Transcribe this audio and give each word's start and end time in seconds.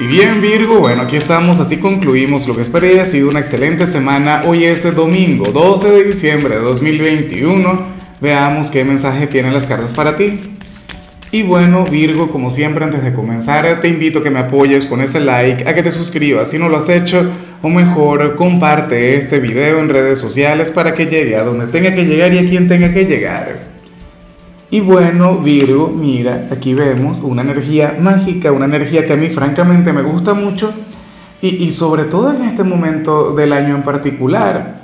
Y 0.00 0.06
bien 0.06 0.40
Virgo, 0.40 0.78
bueno, 0.78 1.02
aquí 1.02 1.16
estamos, 1.16 1.60
así 1.60 1.76
concluimos 1.76 2.48
lo 2.48 2.56
que 2.56 2.62
esperé, 2.62 3.02
ha 3.02 3.04
sido 3.04 3.28
una 3.28 3.40
excelente 3.40 3.86
semana, 3.86 4.44
hoy 4.46 4.64
es 4.64 4.94
domingo 4.94 5.52
12 5.52 5.90
de 5.90 6.04
diciembre 6.04 6.54
de 6.54 6.62
2021, 6.62 7.82
veamos 8.18 8.70
qué 8.70 8.82
mensaje 8.82 9.26
tienen 9.26 9.52
las 9.52 9.66
cartas 9.66 9.92
para 9.92 10.16
ti. 10.16 10.56
Y 11.32 11.42
bueno 11.42 11.84
Virgo, 11.84 12.30
como 12.30 12.48
siempre 12.48 12.82
antes 12.82 13.04
de 13.04 13.12
comenzar, 13.12 13.78
te 13.82 13.88
invito 13.88 14.20
a 14.20 14.22
que 14.22 14.30
me 14.30 14.38
apoyes 14.38 14.86
con 14.86 15.02
ese 15.02 15.20
like, 15.20 15.68
a 15.68 15.74
que 15.74 15.82
te 15.82 15.90
suscribas 15.92 16.50
si 16.50 16.58
no 16.58 16.70
lo 16.70 16.78
has 16.78 16.88
hecho, 16.88 17.30
o 17.60 17.68
mejor, 17.68 18.36
comparte 18.36 19.16
este 19.16 19.38
video 19.38 19.80
en 19.80 19.90
redes 19.90 20.18
sociales 20.18 20.70
para 20.70 20.94
que 20.94 21.04
llegue 21.04 21.36
a 21.36 21.42
donde 21.42 21.66
tenga 21.66 21.94
que 21.94 22.06
llegar 22.06 22.32
y 22.32 22.38
a 22.38 22.46
quien 22.46 22.68
tenga 22.68 22.90
que 22.94 23.04
llegar. 23.04 23.69
Y 24.72 24.78
bueno, 24.78 25.38
Virgo, 25.38 25.88
mira, 25.88 26.46
aquí 26.52 26.74
vemos 26.74 27.18
una 27.18 27.42
energía 27.42 27.96
mágica, 28.00 28.52
una 28.52 28.66
energía 28.66 29.04
que 29.04 29.14
a 29.14 29.16
mí 29.16 29.28
francamente 29.28 29.92
me 29.92 30.02
gusta 30.02 30.32
mucho 30.32 30.72
y, 31.42 31.70
sobre 31.72 32.04
todo 32.04 32.32
en 32.32 32.42
este 32.42 32.62
momento 32.62 33.34
del 33.34 33.52
año 33.52 33.74
en 33.74 33.82
particular. 33.82 34.82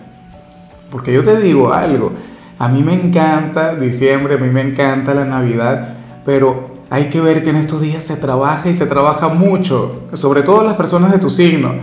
Porque 0.90 1.12
yo 1.12 1.22
te 1.22 1.38
digo 1.38 1.72
algo, 1.72 2.12
a 2.58 2.68
mí 2.68 2.82
me 2.82 2.94
encanta 2.94 3.76
diciembre, 3.76 4.34
a 4.34 4.38
mí 4.38 4.48
me 4.48 4.62
encanta 4.62 5.14
la 5.14 5.24
Navidad, 5.24 5.94
pero 6.24 6.74
hay 6.90 7.08
que 7.08 7.20
ver 7.20 7.44
que 7.44 7.50
en 7.50 7.56
estos 7.56 7.80
días 7.80 8.02
se 8.02 8.16
trabaja 8.16 8.68
y 8.68 8.74
se 8.74 8.86
trabaja 8.86 9.28
mucho, 9.28 10.02
sobre 10.14 10.42
todo 10.42 10.64
las 10.64 10.74
personas 10.74 11.12
de 11.12 11.18
tu 11.18 11.30
signo. 11.30 11.74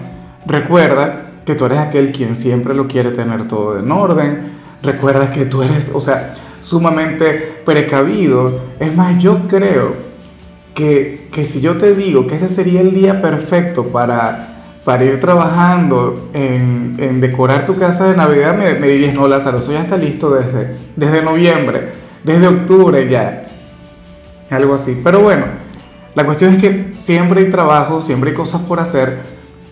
Recuerda 0.45 1.31
que 1.45 1.55
tú 1.55 1.65
eres 1.65 1.77
aquel 1.77 2.11
quien 2.11 2.35
siempre 2.35 2.73
lo 2.73 2.87
quiere 2.87 3.11
tener 3.11 3.47
todo 3.47 3.79
en 3.79 3.89
orden. 3.89 4.53
Recuerda 4.81 5.31
que 5.31 5.45
tú 5.45 5.63
eres, 5.63 5.91
o 5.93 6.01
sea, 6.01 6.33
sumamente 6.63 7.59
precavido. 7.65 8.61
Es 8.79 8.95
más, 8.95 9.21
yo 9.21 9.47
creo 9.47 9.95
que, 10.73 11.29
si 11.43 11.61
yo 11.61 11.77
te 11.77 11.93
digo 11.93 12.25
que 12.25 12.35
ese 12.35 12.49
sería 12.49 12.81
el 12.81 12.93
día 12.93 13.21
perfecto 13.21 13.87
para, 13.87 14.79
para 14.83 15.03
ir 15.03 15.19
trabajando 15.19 16.29
en, 16.33 17.19
decorar 17.19 17.65
tu 17.65 17.75
casa 17.75 18.09
de 18.09 18.17
Navidad, 18.17 18.57
me, 18.57 18.73
me, 18.75 18.87
dirías, 18.87 19.13
no, 19.13 19.27
Lázaro, 19.27 19.59
eso 19.59 19.73
ya 19.73 19.81
está 19.81 19.97
listo 19.97 20.31
desde, 20.31 20.75
desde 20.95 21.21
noviembre, 21.21 21.91
desde 22.23 22.47
octubre 22.47 23.07
ya. 23.09 23.45
Algo 24.49 24.73
así. 24.75 25.01
Pero 25.03 25.19
bueno, 25.19 25.45
la 26.15 26.25
cuestión 26.25 26.55
es 26.55 26.61
que 26.61 26.91
siempre 26.93 27.41
hay 27.41 27.49
trabajo, 27.49 28.01
siempre 28.01 28.29
hay 28.31 28.35
cosas 28.35 28.61
por 28.61 28.79
hacer 28.79 29.19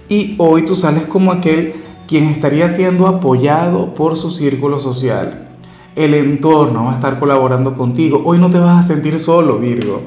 y 0.10 0.36
hoy 0.40 0.66
tú 0.66 0.76
sales 0.76 1.06
como 1.06 1.32
aquel 1.32 1.76
quien 2.08 2.26
estaría 2.26 2.68
siendo 2.68 3.08
apoyado 3.08 3.94
por 3.94 4.18
su 4.18 4.32
círculo 4.32 4.80
social 4.80 5.51
el 5.96 6.14
entorno 6.14 6.86
va 6.86 6.92
a 6.92 6.96
estar 6.96 7.20
colaborando 7.20 7.74
contigo. 7.74 8.22
Hoy 8.26 8.38
no 8.38 8.50
te 8.50 8.60
vas 8.60 8.80
a 8.80 8.84
sentir 8.84 9.20
solo, 9.20 9.58
Virgo. 9.58 10.02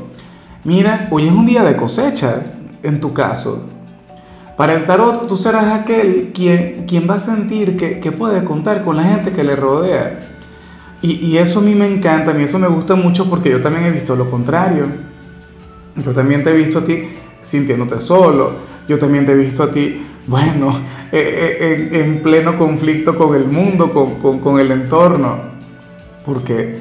Mira, 0.65 1.09
hoy 1.11 1.27
es 1.27 1.33
un 1.33 1.47
día 1.47 1.63
de 1.63 1.77
cosecha, 1.77 2.43
en 2.83 3.01
tu 3.01 3.13
caso. 3.13 3.69
Para 4.57 4.75
el 4.75 4.87
tarot, 4.87 5.27
tú 5.27 5.37
serás 5.37 5.67
aquel 5.81 6.31
quien, 6.33 6.85
quien 6.87 7.09
va 7.09 7.15
a 7.15 7.21
sentir 7.21 7.77
que, 7.77 8.13
puede 8.13 8.45
contar 8.45 8.85
con 8.85 8.97
la 8.97 9.05
gente 9.05 9.33
que 9.33 9.45
le 9.45 9.57
rodea. 9.57 10.21
Y, 11.03 11.15
y, 11.27 11.39
eso 11.39 11.59
a 11.59 11.63
mí 11.63 11.75
me 11.75 11.87
encanta, 11.87 12.31
a 12.31 12.35
mí 12.35 12.45
eso 12.45 12.59
me 12.59 12.69
gusta 12.69 12.95
mucho 12.95 13.29
porque 13.29 13.51
yo 13.51 13.61
también 13.61 13.85
he 13.85 13.91
visto 13.91 14.17
lo 14.17 14.31
contrario. 14.31 14.87
Yo 15.97 16.13
también 16.13 16.43
te 16.43 16.51
he 16.51 16.55
visto 16.55 16.79
a 16.79 16.85
ti 16.85 17.09
sintiéndote 17.43 17.99
solo. 17.99 18.53
Yo 18.89 18.99
también 18.99 19.27
te 19.27 19.33
he 19.33 19.35
visto 19.35 19.63
a 19.63 19.71
ti, 19.71 20.03
bueno, 20.27 20.79
eh, 21.13 21.59
eh, 21.61 22.01
en, 22.01 22.23
pleno 22.23 22.57
conflicto 22.57 23.15
con 23.17 23.35
el 23.35 23.45
mundo, 23.45 23.91
con, 23.91 24.17
con, 24.17 24.39
con 24.39 24.59
el 24.59 24.71
entorno. 24.71 25.54
Porque, 26.25 26.79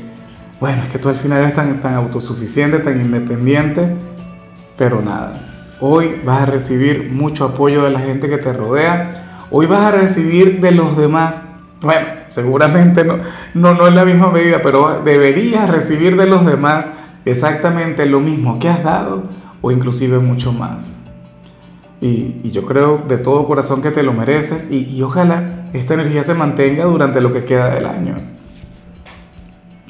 bueno, 0.60 0.84
es 0.84 0.90
que 0.90 1.00
tú 1.00 1.10
al 1.10 1.16
final 1.16 1.40
eres 1.40 1.54
tan, 1.54 1.82
tan 1.82 1.96
autosuficiente, 1.96 2.80
tan 2.80 3.02
independiente, 3.02 3.96
pero 4.78 5.02
nada. 5.02 5.34
Hoy 5.80 6.22
vas 6.24 6.44
a 6.44 6.46
recibir 6.46 7.12
mucho 7.12 7.46
apoyo 7.46 7.84
de 7.84 7.90
la 7.90 8.00
gente 8.00 8.30
que 8.30 8.38
te 8.38 8.54
rodea. 8.54 9.46
Hoy 9.52 9.66
vas 9.66 9.82
a 9.82 9.92
recibir 9.92 10.62
de 10.62 10.72
los 10.72 10.96
demás. 10.96 11.56
Bueno, 11.82 12.08
seguramente 12.30 13.04
no, 13.04 13.18
no, 13.54 13.74
no 13.74 13.88
es 13.88 13.94
la 13.94 14.06
misma 14.06 14.32
medida, 14.32 14.62
pero 14.64 15.02
deberías 15.04 15.70
recibir 15.70 16.16
de 16.16 16.26
los 16.26 16.46
demás 16.46 16.90
exactamente 17.26 18.06
lo 18.06 18.20
mismo 18.20 18.60
que 18.60 18.70
has 18.70 18.84
dado 18.84 19.24
o 19.62 19.72
inclusive 19.72 20.20
mucho 20.20 20.54
más. 20.54 21.00
Y, 22.00 22.52
yo 22.52 22.66
creo 22.66 22.98
de 22.98 23.18
todo 23.18 23.46
corazón 23.46 23.82
que 23.82 23.90
te 23.90 24.04
lo 24.04 24.14
mereces 24.14 24.72
y, 24.72 24.90
y 24.90 25.02
ojalá 25.02 25.70
esta 25.74 25.94
energía 25.94 26.22
se 26.22 26.34
mantenga 26.34 26.86
durante 26.86 27.22
lo 27.22 27.34
que 27.34 27.46
queda 27.46 27.74
del 27.74 27.86
año. 27.86 28.16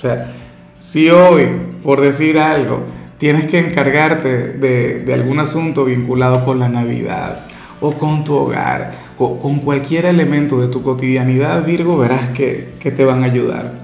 O 0.03 0.05
sea, 0.05 0.33
si 0.79 1.09
hoy, 1.09 1.47
por 1.81 2.01
decir 2.01 2.37
algo, 2.37 2.81
tienes 3.17 3.45
que 3.45 3.57
encargarte 3.57 4.49
de, 4.49 5.13
algún 5.13 5.39
asunto 5.39 5.85
vinculado 5.85 6.43
con 6.43 6.59
la 6.59 6.67
Navidad 6.67 7.45
o 7.79 7.93
con 7.93 8.25
tu 8.25 8.35
hogar, 8.35 8.91
con, 9.15 9.59
cualquier 9.59 10.07
elemento 10.07 10.59
de 10.59 10.67
tu 10.67 10.81
cotidianidad, 10.81 11.65
Virgo, 11.65 11.97
verás 11.97 12.31
que, 12.31 12.73
que 12.81 12.91
te 12.91 13.05
van 13.05 13.23
a 13.23 13.27
ayudar. 13.27 13.75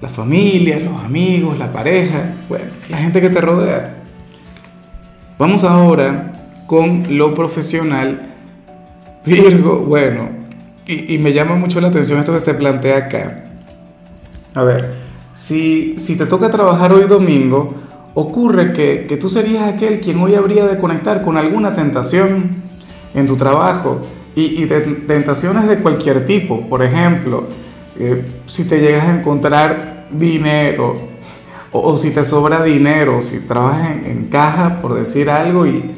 La 0.00 0.08
familia, 0.08 0.80
los 0.80 1.00
amigos, 1.00 1.60
la 1.60 1.72
pareja, 1.72 2.32
bueno, 2.48 2.64
la 2.88 2.96
gente 2.96 3.20
que 3.20 3.30
te 3.30 3.40
rodea. 3.40 4.02
Vamos 5.38 5.62
ahora 5.62 6.42
con 6.66 7.04
lo 7.08 7.34
profesional. 7.34 8.34
Virgo, 9.24 9.78
bueno, 9.78 10.28
y, 10.88 11.14
y, 11.14 11.18
me 11.18 11.32
llama 11.32 11.54
mucho 11.54 11.80
la 11.80 11.86
atención 11.86 12.18
esto 12.18 12.32
que 12.32 12.40
se 12.40 12.54
plantea 12.54 12.96
acá. 12.96 13.44
A 14.56 14.64
ver, 14.64 15.01
si, 15.32 15.96
te 16.18 16.26
toca 16.26 16.50
trabajar 16.50 16.92
hoy 16.92 17.04
domingo, 17.04 17.74
ocurre 18.14 18.72
que, 18.72 19.16
tú 19.20 19.28
serías 19.28 19.72
aquel 19.72 20.00
quien 20.00 20.18
hoy 20.18 20.34
habría 20.34 20.66
de 20.66 20.78
conectar 20.78 21.22
con 21.22 21.36
alguna 21.36 21.74
tentación 21.74 22.56
en 23.14 23.26
tu 23.26 23.36
trabajo 23.36 24.00
y, 24.34 24.66
tentaciones 24.66 25.68
de 25.68 25.78
cualquier 25.78 26.26
tipo. 26.26 26.68
Por 26.68 26.82
ejemplo, 26.82 27.46
eh, 27.98 28.24
si 28.46 28.64
te 28.64 28.80
llegas 28.80 29.04
a 29.04 29.18
encontrar 29.18 30.06
dinero 30.10 30.94
o, 31.72 31.96
si 31.96 32.10
te 32.10 32.24
sobra 32.24 32.62
dinero, 32.62 33.22
si 33.22 33.40
trabajas 33.40 33.92
en, 34.04 34.28
caja, 34.30 34.82
por 34.82 34.94
decir 34.94 35.30
algo, 35.30 35.66
y, 35.66 35.90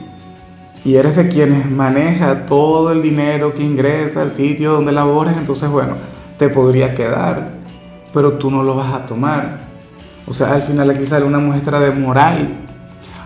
y 0.84 0.94
eres 0.94 1.16
de 1.16 1.26
quienes 1.26 1.68
maneja 1.68 2.46
todo 2.46 2.92
el 2.92 3.02
dinero 3.02 3.54
que 3.54 3.64
ingresa 3.64 4.22
al 4.22 4.30
sitio 4.30 4.74
donde 4.74 4.92
labores, 4.92 5.36
entonces 5.36 5.68
bueno, 5.68 5.94
te 6.38 6.48
podría 6.48 6.94
quedar 6.94 7.63
pero 8.14 8.34
tú 8.34 8.50
no 8.50 8.62
lo 8.62 8.76
vas 8.76 8.94
a 8.94 9.04
tomar. 9.04 9.58
O 10.26 10.32
sea, 10.32 10.54
al 10.54 10.62
final 10.62 10.88
aquí 10.88 11.04
sale 11.04 11.26
una 11.26 11.40
muestra 11.40 11.80
de 11.80 11.90
moral, 11.90 12.48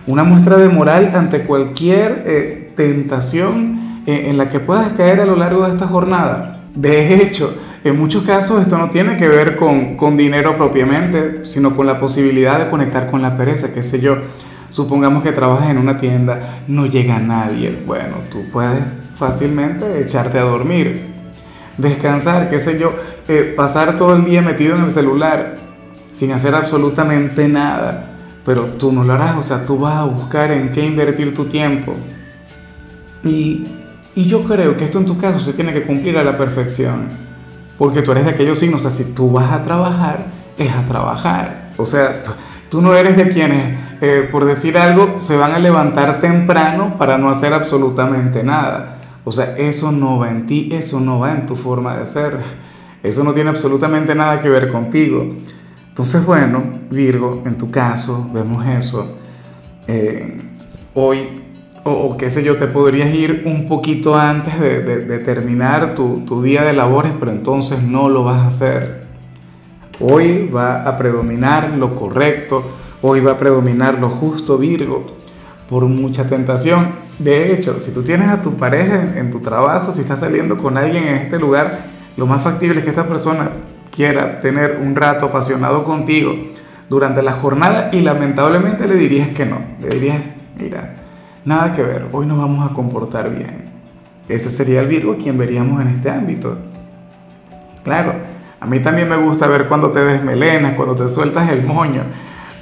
una 0.06 0.24
muestra 0.24 0.56
de 0.56 0.68
moral 0.68 1.12
ante 1.14 1.42
cualquier 1.42 2.24
eh, 2.26 2.72
tentación 2.74 4.02
eh, 4.06 4.30
en 4.30 4.38
la 4.38 4.48
que 4.48 4.58
puedas 4.58 4.94
caer 4.94 5.20
a 5.20 5.26
lo 5.26 5.36
largo 5.36 5.64
de 5.64 5.72
esta 5.72 5.86
jornada. 5.86 6.62
De 6.74 7.14
hecho, 7.22 7.54
en 7.84 7.98
muchos 7.98 8.24
casos 8.24 8.62
esto 8.62 8.78
no 8.78 8.88
tiene 8.88 9.16
que 9.16 9.28
ver 9.28 9.56
con, 9.56 9.96
con 9.96 10.16
dinero 10.16 10.56
propiamente, 10.56 11.44
sino 11.44 11.76
con 11.76 11.86
la 11.86 12.00
posibilidad 12.00 12.58
de 12.58 12.70
conectar 12.70 13.08
con 13.10 13.20
la 13.22 13.36
pereza, 13.36 13.72
qué 13.74 13.82
sé 13.82 14.00
yo. 14.00 14.16
Supongamos 14.70 15.22
que 15.22 15.32
trabajas 15.32 15.70
en 15.70 15.78
una 15.78 15.98
tienda, 15.98 16.60
no 16.66 16.86
llega 16.86 17.18
nadie. 17.18 17.78
Bueno, 17.86 18.16
tú 18.30 18.44
puedes 18.52 18.82
fácilmente 19.14 20.00
echarte 20.00 20.38
a 20.38 20.42
dormir 20.42 21.18
descansar, 21.78 22.50
qué 22.50 22.58
sé 22.58 22.78
yo, 22.78 22.92
eh, 23.28 23.54
pasar 23.56 23.96
todo 23.96 24.16
el 24.16 24.24
día 24.24 24.42
metido 24.42 24.74
en 24.74 24.84
el 24.84 24.90
celular 24.90 25.56
sin 26.10 26.32
hacer 26.32 26.54
absolutamente 26.54 27.46
nada. 27.46 28.06
Pero 28.44 28.62
tú 28.64 28.90
no 28.90 29.04
lo 29.04 29.12
harás, 29.12 29.36
o 29.36 29.42
sea, 29.42 29.66
tú 29.66 29.78
vas 29.78 29.96
a 29.96 30.04
buscar 30.04 30.50
en 30.50 30.72
qué 30.72 30.84
invertir 30.84 31.34
tu 31.34 31.44
tiempo. 31.44 31.94
Y, 33.22 33.66
y 34.14 34.24
yo 34.24 34.42
creo 34.44 34.76
que 34.76 34.86
esto 34.86 34.98
en 34.98 35.06
tu 35.06 35.18
caso 35.18 35.40
se 35.40 35.52
tiene 35.52 35.72
que 35.72 35.82
cumplir 35.82 36.16
a 36.16 36.24
la 36.24 36.38
perfección. 36.38 37.08
Porque 37.76 38.02
tú 38.02 38.12
eres 38.12 38.24
de 38.24 38.30
aquellos 38.30 38.58
signos, 38.58 38.84
o 38.84 38.88
sea, 38.88 38.90
si 38.90 39.12
tú 39.12 39.30
vas 39.30 39.52
a 39.52 39.62
trabajar, 39.62 40.26
es 40.58 40.74
a 40.74 40.82
trabajar. 40.88 41.70
O 41.76 41.86
sea, 41.86 42.22
tú, 42.68 42.82
no 42.82 42.94
eres 42.96 43.16
de 43.16 43.28
quienes, 43.28 43.78
eh, 44.00 44.28
por 44.32 44.44
decir 44.44 44.76
algo, 44.76 45.20
se 45.20 45.36
van 45.36 45.52
a 45.52 45.58
levantar 45.58 46.20
temprano 46.20 46.96
para 46.98 47.18
no 47.18 47.28
hacer 47.28 47.52
absolutamente 47.52 48.42
nada. 48.42 48.98
O 49.24 49.30
sea, 49.30 49.56
eso 49.56 49.92
no 49.92 50.18
va 50.18 50.30
en 50.30 50.46
ti, 50.46 50.70
eso 50.72 50.98
no 51.00 51.20
va 51.20 51.32
en 51.32 51.46
tu 51.46 51.54
forma 51.54 51.96
de 51.96 52.06
ser. 52.06 52.38
Eso 53.02 53.24
no 53.24 53.32
tiene 53.32 53.50
absolutamente 53.50 54.14
nada 54.14 54.40
que 54.40 54.48
ver 54.48 54.68
contigo. 54.70 55.26
Entonces, 55.88 56.24
bueno, 56.24 56.62
Virgo, 56.90 57.42
en 57.46 57.56
tu 57.56 57.70
caso, 57.70 58.28
vemos 58.32 58.66
eso. 58.66 59.18
Eh, 59.86 60.40
hoy, 60.94 61.42
o, 61.84 62.16
qué 62.16 62.30
sé 62.30 62.42
yo, 62.42 62.56
te 62.56 62.66
podrías 62.66 63.14
ir 63.14 63.42
un 63.46 63.66
poquito 63.66 64.16
antes 64.16 64.58
de, 64.60 65.18
terminar 65.20 65.94
tu, 65.94 66.24
tu 66.26 66.42
día 66.42 66.62
de 66.62 66.72
labores, 66.72 67.12
pero 67.18 67.30
entonces 67.30 67.82
no 67.82 68.08
lo 68.08 68.24
vas 68.24 68.42
a 68.42 68.46
hacer. 68.48 69.06
Hoy 70.00 70.48
va 70.54 70.82
a 70.82 70.96
predominar 70.98 71.70
lo 71.76 71.94
correcto, 71.94 72.62
hoy 73.02 73.20
va 73.20 73.32
a 73.32 73.38
predominar 73.38 73.98
lo 73.98 74.10
justo, 74.10 74.58
Virgo 74.58 75.18
por 75.68 75.84
mucha 75.84 76.28
tentación. 76.28 76.88
De 77.18 77.52
hecho, 77.52 77.78
si 77.78 77.92
tú 77.92 78.02
tienes 78.02 78.28
a 78.28 78.40
tu 78.40 78.56
pareja 78.56 79.14
en, 79.16 79.30
tu 79.30 79.40
trabajo, 79.40 79.92
si 79.92 80.00
estás 80.00 80.20
saliendo 80.20 80.56
con 80.56 80.78
alguien 80.78 81.04
en 81.04 81.16
este 81.16 81.38
lugar, 81.38 81.80
lo 82.18 82.26
más 82.26 82.42
factible 82.42 82.80
es 82.80 82.84
que 82.84 82.90
esta 82.90 83.08
persona 83.08 83.50
quiera 83.90 84.40
tener 84.40 84.78
un 84.82 84.94
rato 84.94 85.26
apasionado 85.26 85.84
contigo 85.84 86.34
durante 86.90 87.22
la 87.22 87.32
jornada 87.32 87.88
y 87.92 88.02
lamentablemente 88.02 88.86
le 88.86 88.96
dirías 88.96 89.30
que 89.30 89.46
no. 89.46 89.58
Le 89.80 89.88
dirías, 89.94 90.20
mira, 90.58 90.98
Nada 91.48 91.72
que 91.72 91.82
ver, 91.82 92.04
hoy 92.12 92.26
nos 92.26 92.36
vamos 92.36 92.70
a 92.70 92.74
comportar 92.74 93.34
bien. 93.34 93.70
Ese 94.28 94.50
sería 94.50 94.80
el 94.80 94.86
Virgo 94.86 95.16
quien 95.16 95.38
veríamos 95.38 95.80
en 95.80 95.88
este 95.88 96.10
ámbito. 96.10 96.58
Claro, 97.82 98.12
a 98.60 98.66
mí 98.66 98.80
también 98.80 99.08
me 99.08 99.16
gusta 99.16 99.46
ver 99.46 99.66
cuando 99.66 99.90
te 99.90 100.00
desmelenas, 100.00 100.74
cuando 100.74 100.94
te 100.94 101.08
sueltas 101.08 101.48
el 101.48 101.64
moño, 101.64 102.02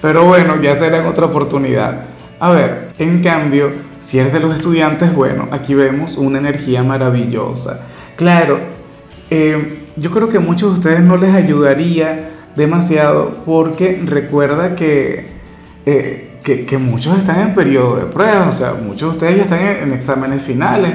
pero 0.01 0.25
bueno, 0.25 0.63
ya 0.63 0.77
será 0.77 0.99
en 0.99 1.07
otra 1.07 1.27
oportunidad. 1.27 2.03
A 2.39 2.51
ver, 2.51 2.93
en 3.01 3.23
cambio, 3.25 3.73
si 3.99 4.21
eres 4.21 4.33
de 4.33 4.39
los 4.39 4.55
estudiantes, 4.55 5.13
bueno, 5.13 5.49
aquí 5.51 5.75
vemos 5.75 6.17
una 6.17 6.39
energía 6.39 6.85
maravillosa. 6.85 7.87
Claro, 8.15 8.61
eh, 9.31 9.87
yo 9.97 10.11
creo 10.11 10.29
que 10.29 10.39
a 10.39 10.41
muchos 10.41 10.73
de 10.73 10.79
ustedes 10.79 11.01
no 11.01 11.17
les 11.17 11.35
ayudaría 11.35 12.31
demasiado 12.55 13.43
porque 13.45 14.01
recuerda 14.05 14.77
que, 14.77 15.27
eh, 15.85 16.39
que, 16.43 16.79
muchos 16.79 17.19
están 17.19 17.41
en 17.41 17.55
periodo 17.55 17.97
de 17.97 18.07
pruebas, 18.07 18.49
o 18.49 18.53
sea, 18.53 18.75
muchos 18.75 19.11
de 19.11 19.17
ustedes 19.17 19.37
ya 19.37 19.43
están 19.43 19.61
en, 19.61 19.93
exámenes 19.93 20.43
finales. 20.43 20.95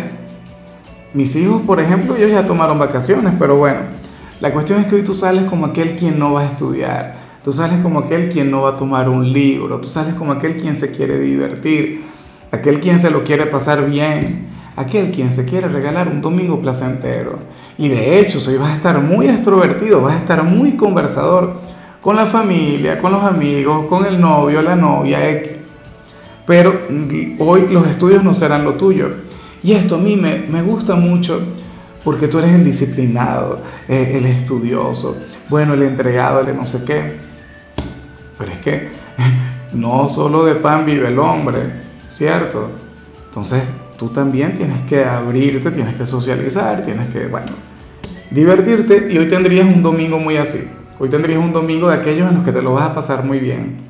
Mis 1.13 1.35
hijos, 1.35 1.61
por 1.63 1.81
ejemplo, 1.81 2.15
ellos 2.15 2.31
ya 2.31 2.45
tomaron 2.45 2.79
vacaciones, 2.79 3.33
pero 3.37 3.57
bueno, 3.57 3.79
la 4.39 4.51
cuestión 4.51 4.79
es 4.79 4.87
que 4.87 4.95
hoy 4.95 5.03
tú 5.03 5.13
sales 5.13 5.43
como 5.43 5.65
aquel 5.67 5.97
quien 5.97 6.17
no 6.17 6.33
va 6.33 6.41
a 6.41 6.45
estudiar, 6.45 7.15
tú 7.43 7.51
sales 7.51 7.81
como 7.83 7.99
aquel 7.99 8.29
quien 8.29 8.49
no 8.49 8.61
va 8.61 8.71
a 8.71 8.77
tomar 8.77 9.09
un 9.09 9.31
libro, 9.31 9.81
tú 9.81 9.89
sales 9.89 10.13
como 10.13 10.31
aquel 10.31 10.55
quien 10.55 10.73
se 10.73 10.95
quiere 10.95 11.19
divertir, 11.19 12.05
aquel 12.49 12.79
quien 12.79 12.97
se 12.97 13.11
lo 13.11 13.23
quiere 13.23 13.45
pasar 13.47 13.89
bien, 13.89 14.47
aquel 14.81 15.11
quien 15.11 15.31
se 15.31 15.45
quiere 15.45 15.67
regalar 15.67 16.07
un 16.07 16.21
domingo 16.21 16.59
placentero. 16.59 17.39
Y 17.77 17.89
de 17.89 18.19
hecho, 18.19 18.39
hoy 18.47 18.57
vas 18.57 18.71
a 18.71 18.75
estar 18.75 18.99
muy 19.01 19.27
extrovertido, 19.27 20.01
vas 20.01 20.15
a 20.15 20.19
estar 20.19 20.43
muy 20.43 20.73
conversador 20.75 21.61
con 22.01 22.15
la 22.15 22.25
familia, 22.25 22.99
con 22.99 23.11
los 23.11 23.23
amigos, 23.23 23.85
con 23.85 24.05
el 24.05 24.19
novio, 24.19 24.61
la 24.61 24.75
novia, 24.75 25.29
X. 25.29 25.71
Pero 26.45 26.81
hoy 27.39 27.67
los 27.69 27.87
estudios 27.87 28.23
no 28.23 28.33
serán 28.33 28.63
lo 28.63 28.73
tuyo. 28.73 29.09
Y 29.63 29.73
esto 29.73 29.95
a 29.95 29.99
mí 29.99 30.15
me, 30.15 30.39
me 30.39 30.61
gusta 30.61 30.95
mucho 30.95 31.39
porque 32.03 32.27
tú 32.27 32.39
eres 32.39 32.53
el 32.53 32.63
disciplinado, 32.63 33.61
el, 33.87 34.07
el 34.07 34.25
estudioso, 34.25 35.17
bueno, 35.49 35.75
el 35.75 35.83
entregado, 35.83 36.41
el 36.41 36.55
no 36.55 36.65
sé 36.65 36.83
qué. 36.83 37.17
Pero 38.37 38.51
es 38.51 38.57
que 38.59 38.89
no 39.73 40.09
solo 40.09 40.43
de 40.43 40.55
pan 40.55 40.85
vive 40.85 41.07
el 41.09 41.19
hombre, 41.19 41.61
¿cierto? 42.07 42.69
Entonces, 43.27 43.61
tú 44.01 44.09
también 44.09 44.55
tienes 44.55 44.81
que 44.89 45.05
abrirte, 45.05 45.69
tienes 45.69 45.93
que 45.93 46.07
socializar, 46.07 46.81
tienes 46.81 47.09
que, 47.09 47.27
bueno, 47.27 47.51
divertirte 48.31 49.09
y 49.11 49.19
hoy 49.19 49.27
tendrías 49.27 49.67
un 49.67 49.83
domingo 49.83 50.17
muy 50.17 50.37
así. 50.37 50.71
Hoy 50.97 51.07
tendrías 51.07 51.37
un 51.37 51.53
domingo 51.53 51.87
de 51.87 51.97
aquellos 51.97 52.27
en 52.27 52.33
los 52.33 52.43
que 52.43 52.51
te 52.51 52.63
lo 52.63 52.73
vas 52.73 52.89
a 52.89 52.95
pasar 52.95 53.23
muy 53.23 53.37
bien. 53.37 53.81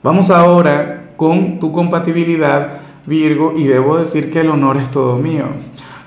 Vamos 0.00 0.30
ahora 0.30 1.10
con 1.16 1.58
tu 1.58 1.72
compatibilidad, 1.72 2.78
Virgo, 3.04 3.54
y 3.56 3.64
debo 3.64 3.98
decir 3.98 4.30
que 4.30 4.42
el 4.42 4.48
honor 4.48 4.76
es 4.76 4.92
todo 4.92 5.18
mío. 5.18 5.46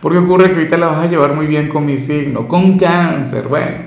Porque 0.02 0.20
ocurre 0.20 0.54
que 0.54 0.66
te 0.68 0.78
la 0.78 0.88
vas 0.88 1.00
a 1.00 1.08
llevar 1.08 1.36
muy 1.36 1.48
bien 1.48 1.68
con 1.68 1.86
mi 1.86 1.98
signo, 1.98 2.48
con 2.48 2.78
cáncer, 2.78 3.50
bueno. 3.50 3.80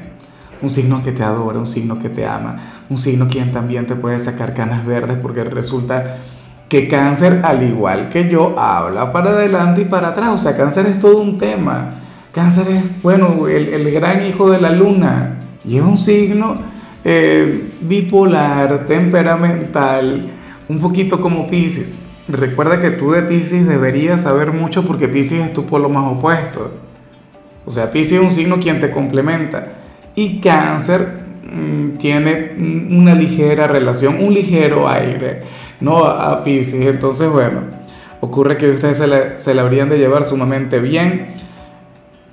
Un 0.60 0.68
signo 0.68 1.02
que 1.02 1.12
te 1.12 1.22
adora, 1.22 1.58
un 1.58 1.66
signo 1.66 1.98
que 1.98 2.10
te 2.10 2.26
ama, 2.26 2.82
un 2.90 2.98
signo 2.98 3.28
quien 3.28 3.50
también 3.50 3.86
te 3.86 3.96
puede 3.96 4.18
sacar 4.18 4.52
canas 4.52 4.84
verdes 4.84 5.16
porque 5.22 5.42
resulta 5.42 6.18
que 6.72 6.88
cáncer, 6.88 7.42
al 7.44 7.62
igual 7.62 8.08
que 8.08 8.30
yo, 8.30 8.58
habla 8.58 9.12
para 9.12 9.32
adelante 9.32 9.82
y 9.82 9.84
para 9.84 10.08
atrás. 10.08 10.30
O 10.30 10.38
sea, 10.38 10.56
cáncer 10.56 10.86
es 10.86 10.98
todo 10.98 11.18
un 11.18 11.36
tema. 11.36 11.96
Cáncer 12.32 12.66
es, 12.70 13.02
bueno, 13.02 13.46
el, 13.46 13.92
gran 13.92 14.24
hijo 14.24 14.50
de 14.50 14.58
la 14.58 14.70
luna. 14.70 15.36
Y 15.66 15.76
es 15.76 15.82
un 15.82 15.98
signo 15.98 16.54
eh, 17.04 17.72
bipolar, 17.82 18.86
temperamental, 18.86 20.30
un 20.66 20.80
poquito 20.80 21.20
como 21.20 21.46
Pisces. 21.46 21.98
Recuerda 22.26 22.80
que 22.80 22.92
tú 22.92 23.10
de 23.10 23.20
Pisces 23.20 23.68
deberías 23.68 24.22
saber 24.22 24.54
mucho 24.54 24.82
porque 24.86 25.08
Pisces 25.08 25.44
es 25.44 25.52
tu 25.52 25.66
polo 25.66 25.90
más 25.90 26.10
opuesto. 26.10 26.72
O 27.66 27.70
sea, 27.70 27.92
Pisces 27.92 28.14
es 28.14 28.24
un 28.24 28.32
signo 28.32 28.58
quien 28.58 28.80
te 28.80 28.90
complementa. 28.90 29.74
Y 30.14 30.40
cáncer 30.40 31.06
mm, 31.44 31.98
tiene 31.98 32.52
una 32.96 33.14
ligera 33.14 33.66
relación, 33.66 34.24
un 34.24 34.32
ligero 34.32 34.88
aire 34.88 35.42
no 35.82 36.04
a 36.04 36.44
Pisces. 36.44 36.86
Entonces, 36.86 37.30
bueno, 37.30 37.60
ocurre 38.20 38.56
que 38.56 38.70
ustedes 38.70 38.98
se 38.98 39.06
la, 39.06 39.40
se 39.40 39.58
habrían 39.58 39.88
de 39.88 39.98
llevar 39.98 40.24
sumamente 40.24 40.78
bien. 40.78 41.32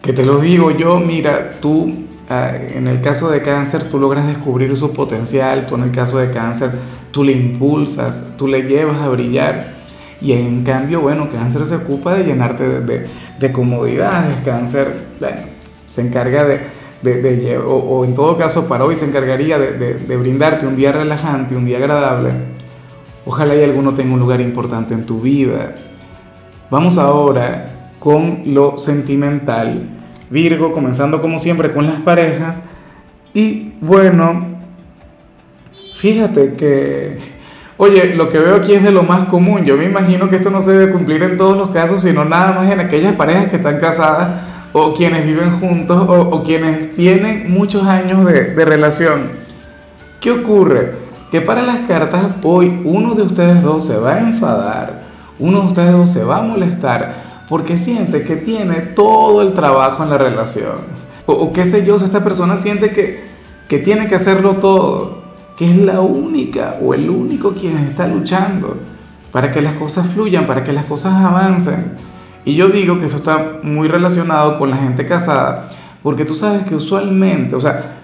Que 0.01 0.13
te 0.13 0.25
lo 0.25 0.39
digo 0.39 0.71
yo, 0.71 0.99
mira, 0.99 1.57
tú 1.59 2.05
ah, 2.29 2.53
en 2.55 2.87
el 2.87 3.01
caso 3.01 3.29
de 3.29 3.41
cáncer 3.41 3.83
tú 3.89 3.99
logras 3.99 4.27
descubrir 4.27 4.75
su 4.77 4.93
potencial, 4.93 5.67
tú 5.67 5.75
en 5.75 5.83
el 5.83 5.91
caso 5.91 6.19
de 6.19 6.31
cáncer 6.31 6.71
tú 7.11 7.23
le 7.23 7.33
impulsas, 7.33 8.37
tú 8.37 8.47
le 8.47 8.61
llevas 8.61 9.01
a 9.01 9.09
brillar. 9.09 9.79
Y 10.21 10.33
en 10.33 10.63
cambio, 10.63 11.01
bueno, 11.01 11.29
cáncer 11.29 11.65
se 11.65 11.77
ocupa 11.77 12.13
de 12.13 12.25
llenarte 12.25 12.81
de, 12.81 13.07
de, 13.39 13.51
comodidades, 13.51 14.41
cáncer 14.43 14.93
bueno, 15.19 15.37
se 15.87 16.01
encarga 16.01 16.43
de, 16.43 16.59
de 17.01 17.57
o, 17.57 17.73
o, 17.73 18.03
en 18.03 18.13
todo 18.15 18.37
caso 18.37 18.67
para 18.67 18.83
hoy 18.83 18.97
se 18.97 19.05
encargaría 19.05 19.57
de 19.57 20.17
brindarte 20.17 20.67
un 20.67 20.75
día 20.75 20.91
relajante, 20.91 21.55
un 21.55 21.63
día 21.63 21.77
agradable 21.77 22.31
Ojalá 23.29 23.55
y 23.55 23.63
alguno 23.63 23.93
tenga 23.93 24.15
un 24.15 24.19
lugar 24.19 24.41
importante 24.41 24.95
en 24.95 25.05
tu 25.05 25.21
vida. 25.21 25.75
Vamos 26.71 26.97
ahora 26.97 27.69
con 27.99 28.41
lo 28.55 28.75
sentimental. 28.79 29.87
Virgo, 30.31 30.73
comenzando 30.73 31.21
como 31.21 31.37
siempre 31.37 31.71
con 31.71 31.85
las 31.85 32.01
parejas. 32.01 32.63
Y 33.31 33.73
bueno, 33.81 34.47
fíjate 35.97 36.55
que, 36.55 37.19
oye, 37.77 38.15
lo 38.15 38.31
que 38.31 38.39
veo 38.39 38.55
aquí 38.55 38.73
es 38.73 38.83
de 38.83 38.89
lo 38.89 39.03
más 39.03 39.27
común. 39.27 39.63
Yo 39.63 39.77
me 39.77 39.85
imagino 39.85 40.27
que 40.27 40.37
esto 40.37 40.49
no 40.49 40.59
se 40.59 40.71
debe 40.71 40.91
cumplir 40.91 41.21
en 41.21 41.37
todos 41.37 41.55
los 41.55 41.69
casos, 41.69 42.01
sino 42.01 42.25
nada 42.25 42.53
más 42.53 42.71
en 42.71 42.79
aquellas 42.79 43.13
parejas 43.13 43.49
que 43.49 43.57
están 43.57 43.79
casadas 43.79 44.41
o 44.73 44.95
quienes 44.95 45.23
viven 45.23 45.51
juntos 45.51 46.03
o, 46.07 46.41
quienes 46.41 46.95
tienen 46.95 47.51
muchos 47.51 47.85
años 47.85 48.25
de, 48.25 48.55
de 48.55 48.65
relación. 48.65 49.29
¿Qué 50.19 50.31
ocurre? 50.31 51.08
Que 51.31 51.41
para 51.41 51.61
las 51.61 51.87
cartas 51.87 52.25
hoy 52.43 52.81
uno 52.83 53.13
de 53.13 53.23
ustedes 53.23 53.61
dos 53.61 53.85
se 53.85 53.97
va 53.97 54.15
a 54.15 54.19
enfadar, 54.19 55.03
uno 55.37 55.61
de 55.61 55.67
ustedes 55.67 55.91
dos 55.91 56.09
se 56.09 56.23
va 56.23 56.37
a 56.37 56.41
molestar 56.41 57.29
porque 57.49 57.77
siente 57.77 58.23
que 58.23 58.35
tiene 58.35 58.75
todo 58.75 59.41
el 59.41 59.53
trabajo 59.53 60.03
en 60.03 60.11
la 60.11 60.17
relación. 60.17 60.99
O, 61.25 61.51
qué 61.51 61.65
sé 61.65 61.85
yo, 61.85 61.95
esta 61.95 62.23
persona 62.23 62.55
siente 62.55 62.91
que, 62.91 63.23
que 63.67 63.79
tiene 63.79 64.07
que 64.07 64.15
hacerlo 64.15 64.55
todo, 64.55 65.23
que 65.57 65.69
es 65.69 65.77
la 65.77 66.01
única 66.01 66.77
o 66.81 66.93
el 66.93 67.09
único 67.09 67.51
quien 67.51 67.77
está 67.79 68.07
luchando 68.07 68.77
para 69.31 69.51
que 69.51 69.61
las 69.61 69.73
cosas 69.73 70.07
fluyan, 70.07 70.47
para 70.47 70.63
que 70.63 70.73
las 70.73 70.85
cosas 70.85 71.13
avancen. 71.13 71.93
Y 72.45 72.55
yo 72.55 72.69
digo 72.69 72.99
que 72.99 73.05
eso 73.05 73.17
está 73.17 73.59
muy 73.63 73.87
relacionado 73.87 74.57
con 74.57 74.69
la 74.69 74.77
gente 74.77 75.05
casada, 75.05 75.69
porque 76.01 76.25
tú 76.25 76.35
sabes 76.35 76.63
que 76.63 76.75
usualmente, 76.75 77.55
o 77.55 77.59
sea, 77.59 77.98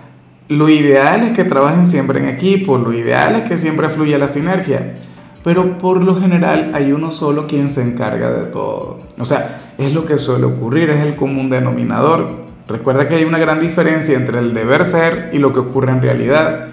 lo 0.48 0.70
ideal 0.70 1.24
es 1.24 1.34
que 1.34 1.44
trabajen 1.44 1.86
siempre 1.86 2.20
en 2.20 2.30
equipo, 2.30 2.78
lo 2.78 2.94
ideal 2.94 3.36
es 3.36 3.50
que 3.50 3.58
siempre 3.58 3.90
fluya 3.90 4.18
la 4.18 4.28
sinergia, 4.28 4.96
pero 5.44 5.78
por 5.78 6.04
lo 6.04 6.20
general 6.20 6.72
hay 6.74 6.92
uno 6.92 7.12
solo 7.12 7.48
quien 7.48 7.70
se 7.70 7.82
encarga 7.82 8.32
de 8.32 8.46
todo. 8.46 9.00
O 9.18 9.26
sea, 9.26 9.74
es 9.78 9.94
lo 9.94 10.06
que 10.06 10.18
suele 10.18 10.46
ocurrir, 10.46 10.90
es 10.90 11.02
el 11.02 11.16
común 11.16 11.50
denominador. 11.50 12.46
Recuerda 12.68 13.08
que 13.08 13.16
hay 13.16 13.26
una 13.26 13.38
gran 13.38 13.60
diferencia 13.60 14.16
entre 14.16 14.40
el 14.40 14.54
deber 14.54 14.86
ser 14.86 15.30
y 15.34 15.40
lo 15.40 15.54
que 15.54 15.60
ocurre 15.60 15.92
en 15.92 16.02
realidad. 16.02 16.70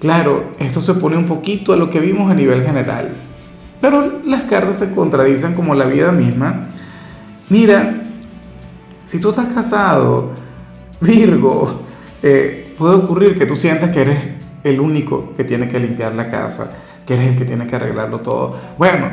Claro, 0.00 0.52
esto 0.58 0.80
se 0.80 0.94
pone 0.94 1.16
un 1.16 1.24
poquito 1.24 1.72
a 1.72 1.76
lo 1.76 1.88
que 1.88 2.00
vimos 2.00 2.30
a 2.30 2.34
nivel 2.34 2.62
general, 2.62 3.08
pero 3.80 4.20
las 4.24 4.42
cartas 4.42 4.78
se 4.78 4.94
contradicen 4.94 5.54
como 5.54 5.74
la 5.74 5.86
vida 5.86 6.12
misma. 6.12 6.68
Mira, 7.48 8.02
si 9.06 9.18
tú 9.20 9.30
estás 9.30 9.52
casado, 9.54 10.32
Virgo, 11.00 11.80
eh, 12.22 12.65
puede 12.78 12.94
ocurrir 12.96 13.38
que 13.38 13.46
tú 13.46 13.56
sientas 13.56 13.90
que 13.90 14.02
eres 14.02 14.18
el 14.64 14.80
único 14.80 15.34
que 15.36 15.44
tiene 15.44 15.68
que 15.68 15.78
limpiar 15.78 16.14
la 16.14 16.28
casa, 16.28 16.76
que 17.06 17.14
eres 17.14 17.28
el 17.28 17.38
que 17.38 17.44
tiene 17.44 17.66
que 17.66 17.76
arreglarlo 17.76 18.20
todo. 18.20 18.56
Bueno, 18.78 19.08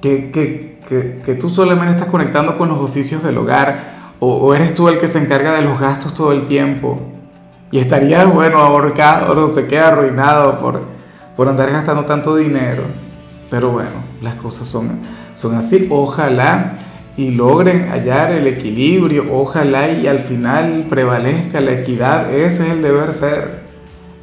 que, 0.00 0.30
que, 0.30 0.78
que, 1.24 1.34
tú 1.34 1.50
solamente 1.50 1.94
estás 1.94 2.08
conectando 2.08 2.56
con 2.56 2.68
los 2.68 2.78
oficios 2.78 3.22
del 3.22 3.38
hogar 3.38 3.94
o, 4.20 4.54
eres 4.54 4.74
tú 4.74 4.88
el 4.88 4.98
que 4.98 5.08
se 5.08 5.18
encarga 5.18 5.54
de 5.54 5.62
los 5.62 5.80
gastos 5.80 6.14
todo 6.14 6.32
el 6.32 6.46
tiempo 6.46 7.00
y 7.70 7.78
estarías, 7.78 8.32
bueno, 8.32 8.58
ahorcado, 8.58 9.34
no 9.34 9.48
sé 9.48 9.66
qué, 9.66 9.78
arruinado 9.78 10.60
por, 10.60 10.80
por 11.36 11.48
andar 11.48 11.70
gastando 11.70 12.04
tanto 12.04 12.36
dinero. 12.36 12.82
Pero 13.50 13.70
bueno, 13.70 13.90
las 14.22 14.34
cosas 14.36 14.68
son, 14.68 15.00
son 15.34 15.56
así. 15.56 15.88
Ojalá 15.90 16.74
y 17.16 17.30
logren 17.30 17.90
hallar 17.90 18.32
el 18.32 18.46
equilibrio, 18.46 19.26
ojalá 19.32 19.90
y 19.90 20.06
al 20.06 20.18
final 20.18 20.86
prevalezca 20.88 21.60
la 21.60 21.72
equidad, 21.72 22.34
ese 22.34 22.64
es 22.64 22.72
el 22.72 22.82
deber 22.82 23.12
ser, 23.12 23.62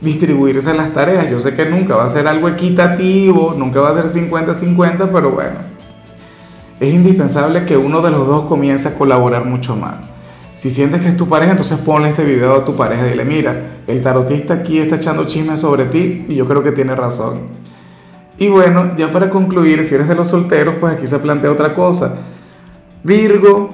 distribuirse 0.02 0.74
las 0.74 0.92
tareas. 0.92 1.30
Yo 1.30 1.40
sé 1.40 1.56
que 1.56 1.66
nunca 1.66 1.96
va 1.96 2.04
a 2.04 2.10
ser 2.10 2.28
algo 2.28 2.50
equitativo, 2.50 3.56
nunca 3.58 3.80
va 3.80 3.90
a 3.90 3.94
ser 3.94 4.06
50-50, 4.06 5.10
pero 5.12 5.32
bueno, 5.32 5.60
es 6.80 6.94
indispensable 6.94 7.66
que 7.66 7.78
uno 7.78 8.02
de 8.02 8.12
los 8.12 8.28
dos 8.28 8.44
comience 8.46 8.90
a 8.90 8.98
colaborar 8.98 9.46
mucho 9.46 9.76
más. 9.76 10.10
Si 10.54 10.70
sientes 10.70 11.02
que 11.02 11.08
es 11.08 11.18
tu 11.18 11.30
pareja, 11.30 11.52
entonces 11.52 11.78
ponle 11.80 12.10
este 12.10 12.26
video 12.26 12.56
a 12.56 12.66
tu 12.66 12.76
pareja 12.76 13.08
y 13.08 13.12
dile, 13.12 13.24
mira, 13.24 13.78
el 13.88 14.02
tarotista 14.02 14.56
aquí 14.56 14.80
está 14.80 14.98
echando 14.98 15.26
chismes 15.26 15.62
sobre 15.62 15.86
ti 15.86 16.26
y 16.28 16.36
yo 16.36 16.46
creo 16.46 16.62
que 16.62 16.74
tiene 16.74 16.94
razón. 16.94 17.62
Y 18.38 18.50
bueno, 18.50 18.98
ya 18.98 19.12
para 19.12 19.30
concluir, 19.30 19.86
si 19.86 19.96
eres 19.96 20.10
de 20.10 20.16
los 20.16 20.28
solteros, 20.28 20.76
pues 20.80 20.96
aquí 20.96 21.08
se 21.08 21.20
plantea 21.20 21.52
otra 21.52 21.74
cosa. 21.74 22.18
Virgo, 23.04 23.72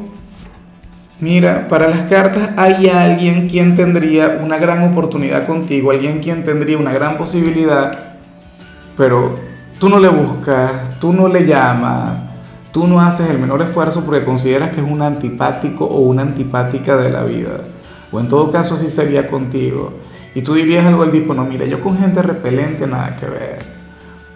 mira, 1.19 1.67
para 1.67 1.89
las 1.89 2.03
cartas 2.03 2.51
hay 2.55 2.87
alguien 2.87 3.49
quien 3.49 3.75
tendría 3.75 4.39
una 4.41 4.57
gran 4.57 4.89
oportunidad 4.89 5.45
contigo, 5.45 5.91
alguien 5.91 6.19
quien 6.19 6.45
tendría 6.45 6.77
una 6.77 6.93
gran 6.93 7.17
posibilidad, 7.17 7.91
pero 8.95 9.35
tú 9.79 9.89
no 9.89 9.99
le 9.99 10.07
buscas, 10.07 10.97
tú 11.01 11.11
no 11.11 11.27
le 11.27 11.45
llamas, 11.45 12.25
tú 12.71 12.87
no 12.87 13.01
haces 13.01 13.29
el 13.29 13.39
menor 13.39 13.61
esfuerzo 13.61 14.05
porque 14.05 14.23
consideras 14.23 14.71
que 14.71 14.79
es 14.79 14.87
un 14.89 15.01
antipático 15.01 15.83
o 15.83 15.99
una 15.99 16.21
antipática 16.21 16.95
de 16.95 17.11
la 17.11 17.23
vida. 17.23 17.61
O 18.11 18.21
en 18.21 18.29
todo 18.29 18.49
caso 18.49 18.75
así 18.75 18.89
sería 18.89 19.27
contigo. 19.27 19.93
Y 20.35 20.41
tú 20.41 20.53
dirías 20.53 20.85
algo 20.85 21.03
al 21.03 21.11
tipo, 21.11 21.33
no, 21.33 21.43
mira, 21.43 21.65
yo 21.65 21.81
con 21.81 21.97
gente 21.97 22.21
repelente 22.21 22.87
nada 22.87 23.17
que 23.17 23.25
ver. 23.25 23.57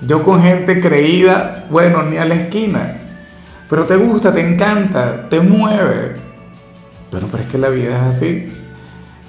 Yo 0.02 0.24
con 0.24 0.42
gente 0.42 0.82
creída, 0.82 1.66
bueno, 1.70 2.04
ni 2.04 2.18
a 2.18 2.26
la 2.26 2.36
esquina. 2.36 3.01
Pero 3.72 3.86
te 3.86 3.96
gusta, 3.96 4.34
te 4.34 4.42
encanta, 4.42 5.30
te 5.30 5.40
mueve. 5.40 6.16
Bueno, 7.10 7.28
pero 7.32 7.44
es 7.44 7.50
que 7.50 7.58
la 7.58 7.70
vida 7.70 7.96
es 7.96 8.16
así. 8.16 8.54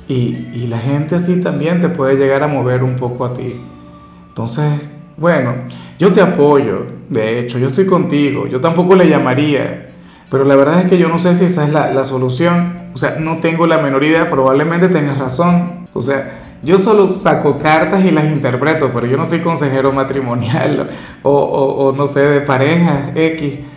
Y, 0.08 0.48
y 0.52 0.66
la 0.68 0.78
gente 0.78 1.14
así 1.14 1.40
también 1.40 1.80
te 1.80 1.88
puede 1.88 2.16
llegar 2.16 2.42
a 2.42 2.48
mover 2.48 2.82
un 2.82 2.96
poco 2.96 3.24
a 3.24 3.34
ti. 3.34 3.54
Entonces, 4.26 4.72
bueno, 5.16 5.54
yo 5.96 6.12
te 6.12 6.20
apoyo, 6.20 6.86
de 7.08 7.38
hecho, 7.38 7.60
yo 7.60 7.68
estoy 7.68 7.86
contigo, 7.86 8.48
yo 8.48 8.60
tampoco 8.60 8.96
le 8.96 9.08
llamaría, 9.08 9.92
pero 10.28 10.44
la 10.44 10.56
verdad 10.56 10.80
es 10.80 10.86
que 10.86 10.98
yo 10.98 11.08
no 11.08 11.20
sé 11.20 11.36
si 11.36 11.44
esa 11.44 11.64
es 11.64 11.72
la, 11.72 11.92
la 11.92 12.02
solución, 12.02 12.88
o 12.94 12.98
sea, 12.98 13.18
no 13.20 13.38
tengo 13.38 13.68
la 13.68 13.78
menor 13.78 14.02
idea, 14.02 14.28
probablemente 14.28 14.88
tengas 14.88 15.18
razón, 15.18 15.86
o 15.92 16.02
sea, 16.02 16.56
yo 16.64 16.78
solo 16.78 17.06
saco 17.06 17.58
cartas 17.58 18.04
y 18.04 18.10
las 18.10 18.24
interpreto, 18.24 18.90
pero 18.92 19.06
yo 19.06 19.16
no 19.16 19.24
soy 19.24 19.40
consejero 19.40 19.92
matrimonial 19.92 20.90
o, 21.22 21.30
o, 21.30 21.88
o 21.88 21.92
no 21.92 22.08
sé, 22.08 22.20
de 22.20 22.40
pareja, 22.40 23.12
X. 23.14 23.71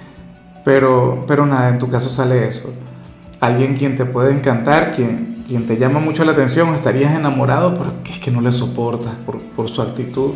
Pero, 0.65 1.23
pero 1.27 1.45
nada, 1.45 1.69
en 1.69 1.77
tu 1.77 1.87
caso 1.89 2.09
sale 2.09 2.47
eso. 2.47 2.73
Alguien 3.39 3.75
quien 3.75 3.95
te 3.95 4.05
puede 4.05 4.33
encantar, 4.33 4.91
quien, 4.93 5.43
quien 5.47 5.67
te 5.67 5.77
llama 5.77 5.99
mucho 5.99 6.25
la 6.25 6.31
atención, 6.31 6.73
estarías 6.73 7.15
enamorado, 7.15 7.75
pero 7.77 7.93
es 8.11 8.19
que 8.19 8.31
no 8.31 8.41
le 8.41 8.51
soportas 8.51 9.13
por, 9.25 9.39
por 9.39 9.69
su 9.69 9.83
actitud. 9.83 10.31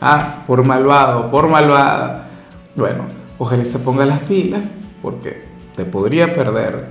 Ah, 0.00 0.42
por 0.46 0.66
malvado, 0.66 1.30
por 1.30 1.48
malvada. 1.48 2.28
Bueno, 2.74 3.04
ojalá 3.38 3.64
se 3.64 3.78
ponga 3.78 4.04
las 4.04 4.18
pilas, 4.20 4.62
porque 5.00 5.44
te 5.76 5.84
podría 5.84 6.34
perder. 6.34 6.86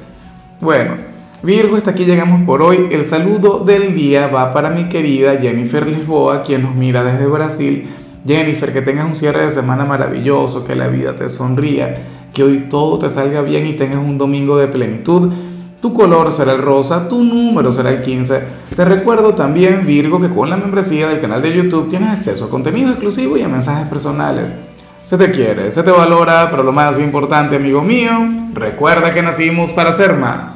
Bueno, 0.61 0.95
Virgo, 1.43 1.75
hasta 1.75 1.91
aquí 1.91 2.05
llegamos 2.05 2.43
por 2.45 2.61
hoy. 2.61 2.87
El 2.89 3.03
saludo 3.03 3.59
del 3.59 3.93
día 3.93 4.27
va 4.27 4.53
para 4.53 4.69
mi 4.69 4.85
querida 4.85 5.35
Jennifer 5.35 5.85
Lisboa, 5.85 6.41
quien 6.41 6.63
nos 6.63 6.73
mira 6.73 7.03
desde 7.03 7.27
Brasil. 7.27 7.89
Jennifer, 8.25 8.71
que 8.71 8.81
tengas 8.81 9.05
un 9.05 9.15
cierre 9.15 9.43
de 9.43 9.51
semana 9.51 9.83
maravilloso, 9.83 10.65
que 10.65 10.73
la 10.73 10.87
vida 10.87 11.13
te 11.17 11.27
sonría 11.27 12.22
que 12.33 12.43
hoy 12.43 12.65
todo 12.69 12.99
te 12.99 13.09
salga 13.09 13.41
bien 13.41 13.67
y 13.67 13.73
tengas 13.73 13.99
un 13.99 14.17
domingo 14.17 14.57
de 14.57 14.67
plenitud. 14.67 15.31
Tu 15.79 15.93
color 15.93 16.31
será 16.31 16.53
el 16.53 16.61
rosa, 16.61 17.07
tu 17.07 17.23
número 17.23 17.71
será 17.71 17.91
el 17.91 18.01
15. 18.01 18.43
Te 18.75 18.85
recuerdo 18.85 19.35
también, 19.35 19.85
Virgo, 19.85 20.19
que 20.19 20.29
con 20.29 20.49
la 20.49 20.57
membresía 20.57 21.09
del 21.09 21.19
canal 21.19 21.41
de 21.41 21.53
YouTube 21.53 21.89
tienes 21.89 22.09
acceso 22.09 22.45
a 22.45 22.49
contenido 22.49 22.89
exclusivo 22.89 23.37
y 23.37 23.43
a 23.43 23.47
mensajes 23.47 23.87
personales. 23.87 24.55
Se 25.03 25.17
te 25.17 25.31
quiere, 25.31 25.69
se 25.69 25.83
te 25.83 25.91
valora, 25.91 26.47
pero 26.49 26.63
lo 26.63 26.71
más 26.71 26.97
importante, 26.97 27.57
amigo 27.57 27.81
mío, 27.81 28.11
recuerda 28.53 29.13
que 29.13 29.21
nacimos 29.21 29.73
para 29.73 29.91
ser 29.91 30.15
más. 30.15 30.51